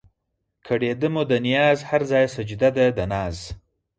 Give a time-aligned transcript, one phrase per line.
[0.67, 3.37] کړېده مو ده نياز هر ځای سجده د ناز